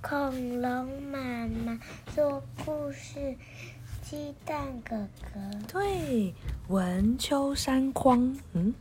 [0.00, 1.18] 恐龙妈
[1.48, 1.78] 妈
[2.14, 3.36] 说故事，
[4.02, 5.40] 鸡蛋哥哥。
[5.66, 6.32] 对，
[6.68, 8.72] 文秋山匡，嗯，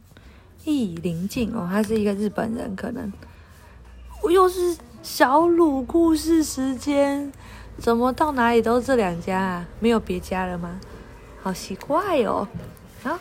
[0.64, 3.12] 易林静哦，他是一个日本人，可能。
[4.22, 7.32] 我又是小鲁故事时间，
[7.80, 9.68] 怎么到哪里都这两家啊？
[9.80, 10.80] 没有别家了吗？
[11.42, 12.48] 好奇怪哦。
[13.02, 13.18] 好，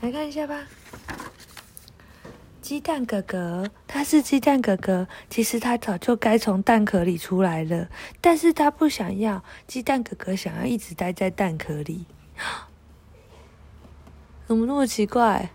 [0.00, 0.60] 来看一下吧。
[2.68, 5.08] 鸡蛋哥哥，他是鸡蛋哥哥。
[5.30, 7.88] 其实他早就该从蛋壳里出来了，
[8.20, 9.42] 但是他不想要。
[9.66, 12.04] 鸡蛋哥哥想要一直待在蛋壳里，
[14.46, 15.48] 怎么那么奇怪？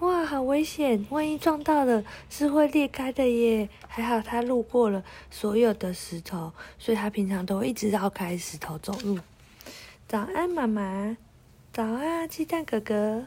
[0.00, 1.06] 哇，好危险！
[1.10, 3.68] 万一撞到了，是会裂开的耶。
[3.86, 9.20] 还好他路过了所有的石头，所以他平常都会一直绕开石头走路。
[10.08, 11.16] 早安，妈妈。
[11.72, 13.26] 早啊，鸡蛋哥哥，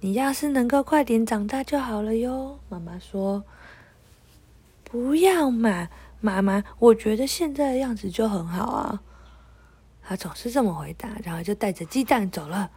[0.00, 2.60] 你要是能够快点长大就好了哟。
[2.68, 3.42] 妈妈说
[4.84, 5.88] ：“不要嘛，
[6.20, 9.02] 妈妈，我觉得现在的样子就很好啊。”
[10.04, 12.70] 他总是这么回答，然后就带着鸡蛋走了。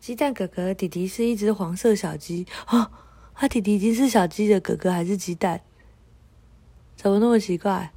[0.00, 2.90] 鸡蛋哥哥弟弟是一只黄色小鸡哦，
[3.34, 5.62] 他弟弟已经是小鸡的哥哥还是鸡蛋？
[6.94, 7.90] 怎么那么奇怪？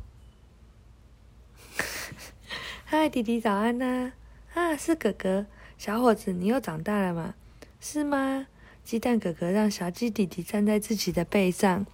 [2.86, 4.14] 嗨，弟弟早安呐！
[4.53, 5.46] 啊，是哥哥。
[5.80, 7.35] 小伙子，你又长大了吗？
[7.80, 8.47] 是吗？
[8.83, 11.85] 鸡蛋哥哥让小鸡弟弟站在自己的背上，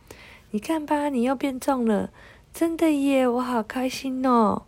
[0.50, 2.09] 你看吧，你又变重了，
[2.52, 3.28] 真的耶！
[3.28, 4.63] 我好开心哦。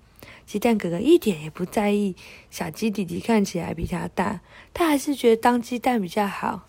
[0.45, 2.15] 鸡蛋哥哥一点也不在意
[2.51, 6.67] 小鸡弟弟看起来比他大，他还是觉得当鸡蛋比较好，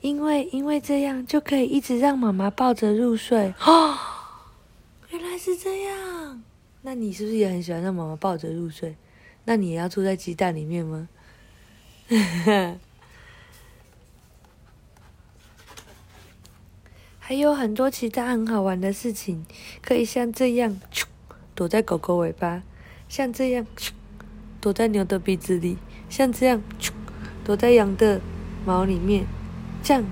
[0.00, 3.54] 因为因为这样就可以一直让妈妈抱着入睡。
[3.60, 3.96] 哦，
[5.10, 6.42] 原来是这样，
[6.82, 8.96] 那你是不是也很喜欢让妈妈抱着入睡？
[9.48, 11.08] 那你也要住在鸡蛋里面吗？
[17.18, 19.46] 还有很多其他很好玩的事情，
[19.80, 20.78] 可以像这样
[21.54, 22.62] 躲在狗狗尾巴，
[23.08, 23.66] 像这样
[24.60, 25.78] 躲在牛的鼻子里，
[26.10, 26.62] 像这样
[27.42, 28.20] 躲在羊的
[28.66, 29.24] 毛里面，
[29.82, 30.04] 这样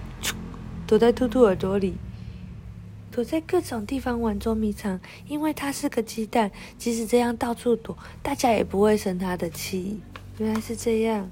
[0.86, 1.98] 躲在兔兔耳朵里。
[3.16, 9.98] 躲在各种地方玩捉迷藏，因为他是个鸡蛋，即使这样到处躲，大家也不会生他的气。
[10.36, 11.30] 原来是这样，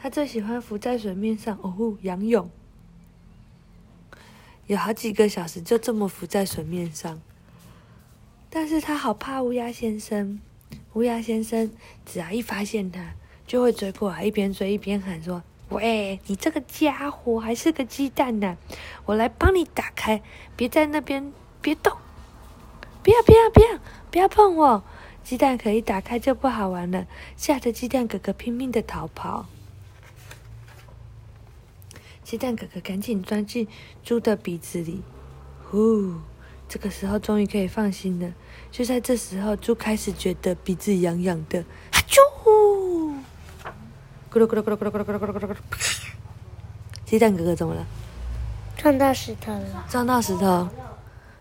[0.00, 2.50] 他最喜欢浮在水面上哦，仰泳，
[4.66, 7.22] 有好几个小时就这么浮在水面上。
[8.50, 10.40] 但是他好怕乌鸦先生，
[10.94, 11.70] 乌鸦先生
[12.04, 13.14] 只要一发现他，
[13.46, 15.40] 就会追过来，一边追一边喊说。
[15.72, 18.56] 喂，你这个家伙还是个鸡蛋呢！
[19.06, 20.22] 我来帮你打开，
[20.54, 21.96] 别在那边，别动，
[23.02, 24.84] 不要不要不要不要碰我！
[25.24, 27.06] 鸡蛋可以打开就不好玩了，
[27.36, 29.46] 吓得鸡蛋哥哥拼命的逃跑。
[32.22, 33.66] 鸡蛋哥哥赶紧钻进
[34.02, 35.02] 猪的鼻子里，
[35.64, 36.14] 呼，
[36.68, 38.32] 这个时候终于可以放心了。
[38.70, 41.62] 就在这时候，猪开始觉得鼻子痒痒的，
[41.92, 42.18] 哈啾！
[44.32, 45.56] 咕噜咕噜咕噜咕噜咕噜咕噜咕噜咕噜，
[47.04, 47.84] 鸡蛋哥哥怎么了？
[48.78, 49.84] 撞到石头了。
[49.90, 50.66] 撞到石头，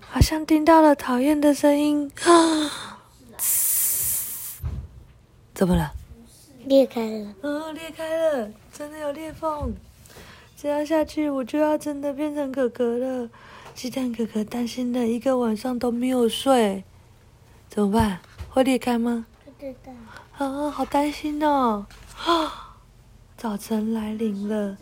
[0.01, 2.11] 好像听到了讨厌的声音。
[2.25, 2.99] 啊！
[5.53, 5.93] 怎么了？
[6.65, 7.33] 裂开了。
[7.43, 9.73] 嗯，裂开了，真的有裂缝。
[10.57, 13.29] 这样下去，我就要真的变成哥哥了。
[13.73, 16.83] 鸡蛋哥哥担心的一个晚上都没有睡，
[17.69, 18.19] 怎么办？
[18.49, 19.25] 会裂开吗？
[19.45, 19.93] 不知道。
[20.45, 21.85] 啊，好担心哦。
[22.25, 22.60] 啊！
[23.41, 24.77] 早晨来临了，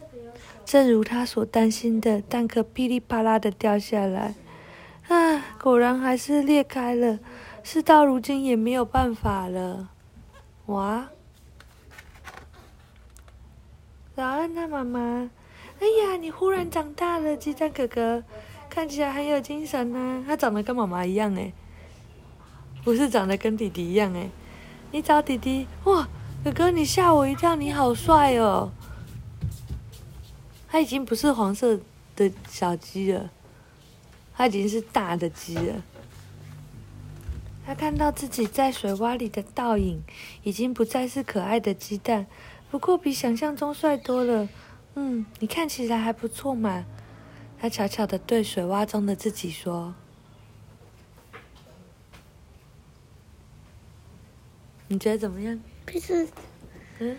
[0.66, 4.36] 正如他所担心的，蛋壳噼里啪啦的掉下来，
[5.08, 7.19] 啊，果然还是裂开了。
[7.64, 9.88] 事到如今也没有办法了。
[10.66, 11.08] 哇！
[14.14, 15.30] 早安啊，妈妈！
[15.80, 18.25] 哎呀，你忽然长大了，鸡蛋哥哥，
[18.69, 20.24] 看起来很有精神呢、啊。
[20.28, 21.53] 他长得跟妈妈一样哎，
[22.84, 24.30] 不是长得跟弟弟一样哎。
[24.92, 26.06] 你找弟弟哇？
[26.42, 27.54] 哥哥，你吓我一跳！
[27.56, 28.72] 你好帅哦！
[30.70, 31.78] 他已经不是黄色
[32.16, 33.30] 的小鸡了，
[34.34, 35.84] 他已经是大的鸡了。
[37.66, 40.02] 他看到自己在水洼里的倒影，
[40.44, 42.25] 已经不再是可爱的鸡蛋，
[42.72, 44.48] 不过比想象中帅多了。
[44.96, 46.86] 嗯，你看起来还不错嘛。
[47.60, 49.94] 他悄悄的对水洼中的自己说
[54.88, 55.60] ：“你觉得怎么样？”
[55.91, 56.27] 不是，
[57.00, 57.18] 嗯，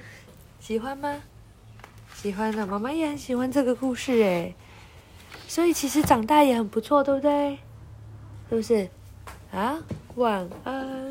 [0.61, 1.23] 喜欢吗？
[2.15, 4.55] 喜欢的，妈妈也很喜欢这个故事诶。
[5.49, 7.59] 所以其实长大也很不错，对不对？
[8.49, 8.89] 是不是？
[9.51, 9.79] 啊，
[10.15, 11.10] 晚安。